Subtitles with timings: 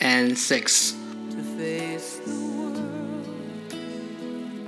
[0.00, 0.94] and six.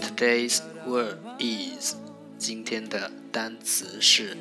[0.01, 1.95] Today's word is
[2.39, 4.37] 今天的单词是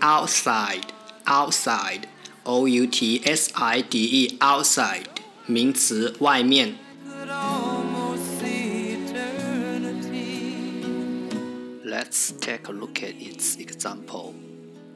[0.00, 0.84] outside
[1.24, 2.02] outside
[2.44, 5.06] o u t s i d e outside
[5.46, 6.74] 名词外面。
[11.84, 14.34] Let's take a look at its example.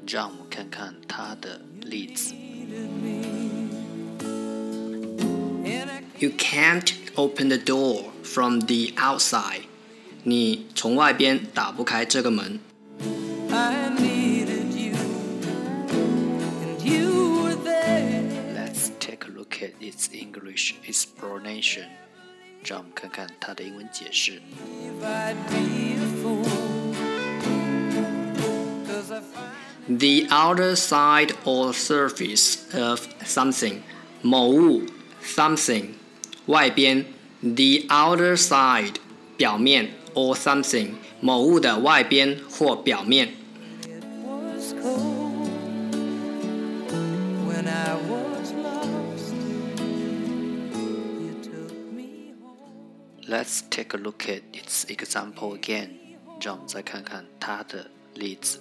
[0.09, 2.35] 让我们看看它的例子。
[6.19, 9.63] You can't open the door from the outside.
[10.23, 12.61] 你从外边打不开这个门。
[18.55, 21.89] Let's take a look at its English explanation.
[22.65, 24.41] 让我们看看它的英文解释。
[29.89, 33.81] The outer side or surface of something，
[34.23, 34.87] 某物，
[35.23, 35.89] something，
[36.47, 37.05] 外边，
[37.43, 38.95] the outer side，
[39.37, 43.35] 表面，or something，某物的外边或表面。
[53.27, 55.89] Let's take a look at its example again，
[56.41, 58.61] 让我们再看看它的例子。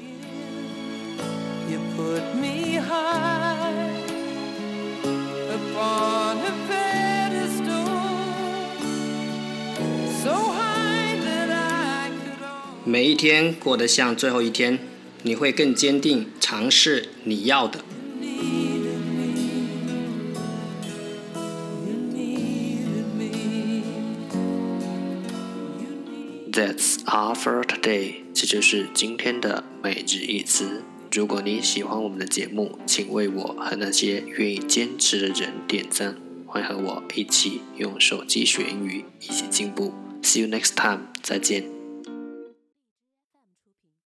[12.83, 14.79] 每一天过得像最后一天，
[15.21, 17.79] 你会更坚定尝试你要的。
[26.51, 28.15] That's all for today。
[28.33, 30.83] 这就是今天的每日一词。
[31.11, 36.15] 如果你喜欢我们的节目，请为我和那些愿意坚持的人点赞。
[36.47, 39.93] 欢迎和我一起用手机学英语，一起进步。
[40.23, 41.07] See you next time。
[41.21, 41.80] 再见。